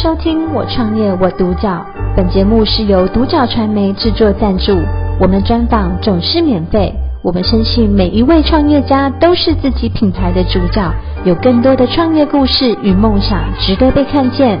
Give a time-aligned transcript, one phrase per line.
[0.00, 1.84] 收听我创业我独角，
[2.16, 4.72] 本节目是由独角传媒制作赞助，
[5.20, 6.94] 我们专访总是免费。
[7.20, 14.60] 我们相信每一位创业家都是自己品牌的主角，有更多的创业故事与梦想值得被看见。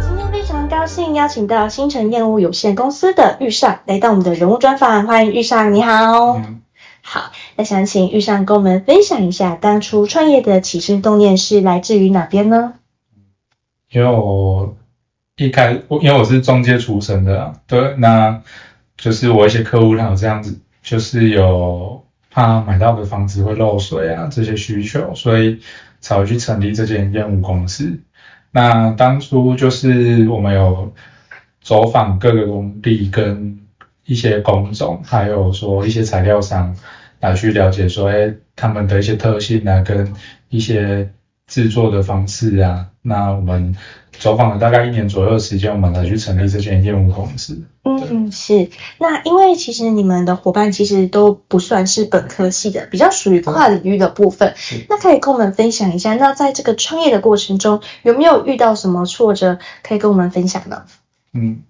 [0.00, 6.36] 今天非常高兴邀请到新城燕务有限公司的钰尚来到我们的人物专访，欢迎钰尚，你好。
[6.36, 6.60] 嗯、
[7.02, 12.74] 好，那想请钰尚跟我们分享一下，当初创业的起心动念是来自于哪边呢？
[13.92, 14.76] 因为我
[15.36, 18.40] 一开，因为我是中介出身的，对，那
[18.96, 25.58] 就是我一些客户他有这样子，就是有怕买到的房子会漏水啊这些需求，所以
[26.00, 27.98] 才会去成立这间业务公司。
[28.52, 30.92] 那当初就是我们有
[31.60, 33.58] 走访各个工地跟
[34.04, 36.76] 一些工种，还有说一些材料商
[37.18, 40.14] 来去了解说，哎，他们的一些特性啊，跟
[40.48, 41.10] 一些。
[41.50, 43.74] 制作的方式啊，那我们
[44.20, 47.60] 走访了大概一年左右的时间，我们才去成立这间业务公司。
[47.82, 48.70] 嗯，是。
[48.98, 54.54] 那因为其实你们的伙伴其实都不算是本科系的，比较属于跨领域的部分。
[54.72, 60.84] 嗯、那可以跟我们分享一下，那在这个创业的过程中，有没有遇到什么挫折，可以跟我们分享呢？
[61.34, 61.62] 嗯，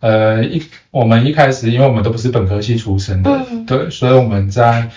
[0.00, 4.90] 呃，一我们一开始，因为我们都不是本科系出身的，嗯、对，所以我们在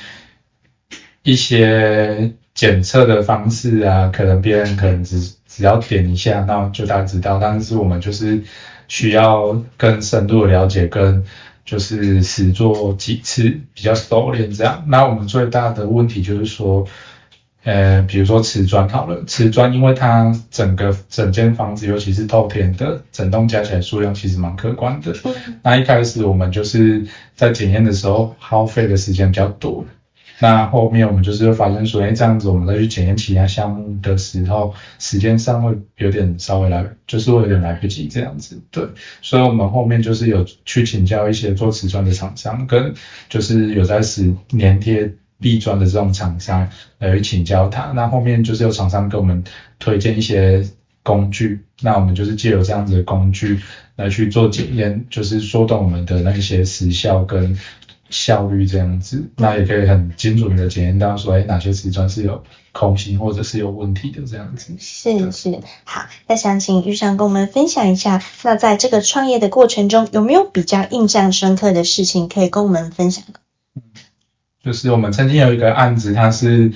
[1.24, 2.34] 一些。
[2.60, 7.40] 检测的方式啊，可能别人可能只只要点一下，那就大家知道。
[7.40, 8.44] 但是我们就是
[8.90, 11.24] 需要更深入的了解，跟
[11.64, 13.44] 就是实做几次
[13.74, 14.84] 比较熟练这样。
[14.88, 16.86] 那我们最大的问题就是说，
[17.64, 25.16] 呃，比如说瓷砖好了，瓷砖因为它整个整间房子，尤其是透天的，整栋加起来数量其实蛮可观的。
[25.64, 29.86] 那一开始我们就是在检验的时候耗费的时间比较多。
[30.42, 38.86] 那后面我们就是发现说，哎，这样子我们再去检验其他项目的时候，时间上会有点稍微来，就是会有点来不及这样子，对。
[39.22, 42.94] 所以我们后面就是有去请教一些做瓷砖的厂商，跟
[43.28, 45.12] 就是有在使粘贴
[45.42, 47.92] 壁砖的这种厂商来请教他。
[47.94, 49.44] 那后面就是有厂商给我们
[49.78, 50.66] 推荐一些
[51.04, 53.60] 工具，那我们就是借由这样子的工具
[53.98, 57.58] 来去做检验，就是缩短我们的那些时效跟。
[58.10, 64.74] 效率这样子，那也可以很精准的检验到说，哎，哪些瓷砖是有空心或者是有问题的这样子。
[64.80, 73.24] 是是，好，那想请玉尚跟我们分享一下，那在这个创业的过程中，有没有比较印象深刻的事情可以跟我们分享？
[73.76, 73.84] 嗯，
[74.64, 76.74] 就是我们曾经有一个案子，它是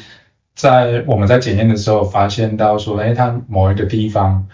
[0.55, 4.47] 在我们在检验的时候发现到说，哎，它某一个地方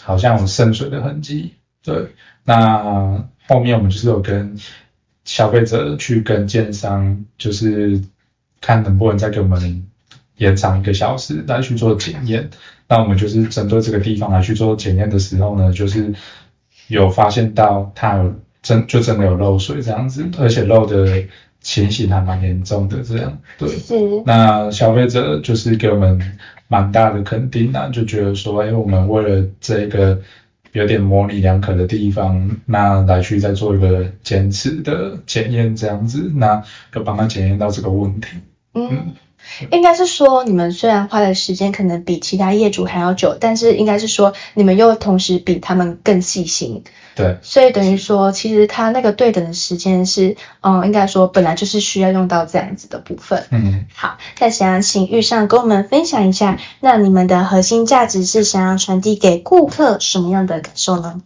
[0.00, 1.54] 好像有渗水的痕迹。
[1.82, 2.14] 对，
[2.44, 4.56] 那后面我们就是有跟。
[5.24, 8.00] 消费者去跟建商，就是
[8.60, 9.86] 看能不能再给我们
[10.36, 12.50] 延长一个小时来去做检验。
[12.88, 16.14] 那我们就是针对这个地方来去做检验的时候呢，就是
[16.88, 21.24] 有发现到它有真就真的有漏水这样子，而且漏的
[21.60, 23.38] 情形还蛮严重的这样。
[23.58, 23.68] 对，
[24.26, 30.20] 那消费者就是给我们蛮大的肯定啊，就觉得说，哎，我们为了这个。
[30.74, 36.62] 有点模棱两可的地方，那来去再做一个坚持的检验，这样子，那
[36.92, 38.36] 就帮他检验到这个问题。
[38.74, 39.14] 嗯。
[39.60, 46.82] 嗯应该是说，你们虽然花的时间可能比其他业主还要久，但是应该是说，你们又同时比他们更细心。
[47.14, 47.38] 对。
[47.42, 53.44] 所以等于说，其实他那个对等的时间是，嗯，应该说本来就是需要用到这样子的部分。
[53.50, 53.86] 嗯。
[53.94, 61.20] 好，那想要请玉上跟我们分享一下，那你们的核心价值是想要传递给顾客什么样的感受呢？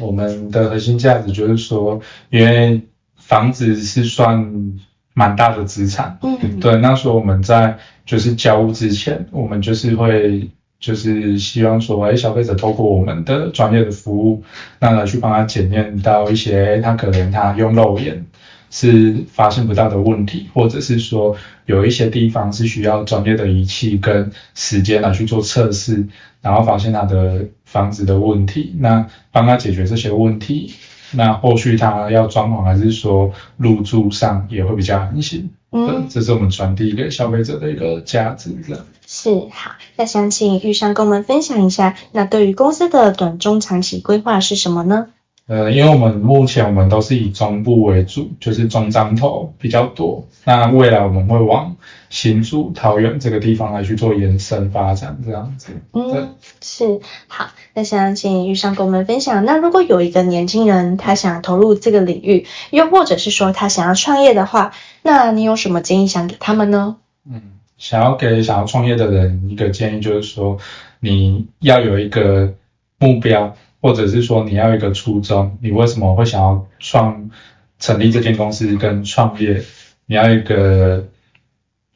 [0.00, 2.00] 我们的核心价值就是说，
[2.30, 2.82] 因为
[3.16, 4.78] 房子是算。
[5.18, 10.48] 蛮大的资产，嗯，对，那时候我们在就是交屋之前，我们就是会
[10.78, 14.44] 就是希望说，哎，消费者透过我们的专业的服务，
[14.78, 18.26] 那来去帮他检验到一些他可能他用肉眼
[18.70, 21.34] 是发现不到的问题，或者是说
[21.66, 26.06] 有一些地方是需要专业的仪器跟时间来去做测试，
[26.42, 30.74] 然后发现他的房子的问题，那帮他解决这些问题。
[31.12, 38.84] 那后续他要装潢还是说入住上也会比较安心，嗯，这是我们传递给消费者的一个价值，这样。
[39.06, 45.06] 是，好，那想请玉山跟我们分享一下，那对于公司的短中长期规划是什么呢？
[45.48, 50.26] 呃，因为我们目前我们都是以中部为主，就是中彰投比较多。
[50.44, 51.74] 那未来我们会往
[52.10, 55.72] 新竹、桃园这个地方来去做延伸发展，这样子。
[55.94, 57.00] 嗯，是。
[57.28, 64.72] 好，那想请玉尚跟我们分享，那如果有一个年轻人他想投入这个领域，又或者是说他想要创业的话，
[65.02, 66.96] 那你有什么建议想给他们呢？
[67.26, 67.40] 嗯，
[67.78, 70.58] 想要给想要创业的人一个建议就是说，
[71.00, 72.52] 你要有一个
[72.98, 77.30] 目标，或者是说你要一个初衷，你为什么会想要创
[77.78, 79.62] 成立这间公司跟创业？
[80.06, 81.06] 你要一个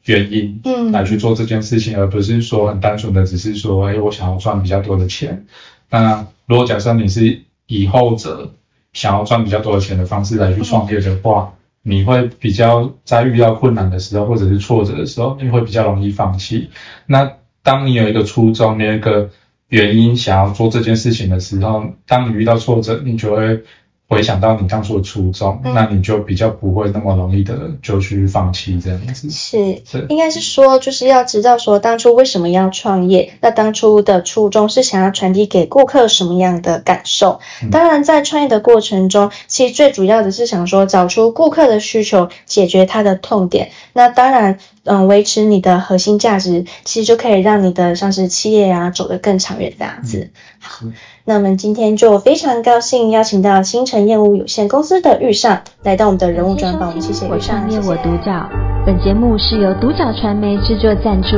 [0.05, 5.45] 原因，嗯，来去做这件事情，嗯、而不是说很单纯的只是说，哎，我想要赚比较多的钱。
[5.89, 8.51] 那如果假设你是以后者，
[8.93, 16.69] 想要赚比较多的钱的方式来去创业的话，嗯、你会比较在遇到困难的时候或者是挫折的时候，你会比较容易放弃。
[17.07, 17.31] 那
[17.63, 19.31] 当你有一个初衷，你有一个
[19.73, 23.63] 原因想要做这件事情的时候，当你遇到挫折，你就会。
[24.13, 29.29] 回想到你当初的初衷，嗯、那你就比较不会那么容易的就去放弃这样子。
[29.29, 37.39] 是，是应该是说，就是要知道说当初为什么要创业，那当初的初衷是想要传递给顾客什么样的感受？
[37.61, 43.71] 嗯、当然，在创业的过程中，其实最主要的是想说找出顾客的需求，解决他的痛点。
[43.93, 50.19] 那当然，嗯，维持你的核心价值，其实就可以让你的像是企业啊走得更长远这样子。
[50.19, 50.85] 嗯、好。
[51.25, 57.25] 那我们今天就非常高兴邀请到新城业务有限公司的玉上来到我们的人物专访，我们谢谢。
[57.29, 58.49] 我创业我独角，
[58.85, 61.37] 本节目是由独角传媒制作赞助，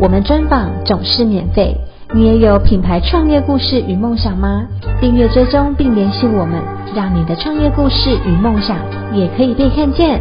[0.00, 1.76] 我们专访总是免费。
[2.14, 4.66] 你也有品牌创业故事与梦想吗？
[5.02, 6.62] 订阅追踪并联系我们，
[6.94, 8.78] 让你的创业故事与梦想
[9.12, 10.18] 也可以被看见。